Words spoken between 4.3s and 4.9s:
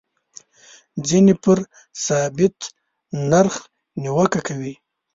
کوي.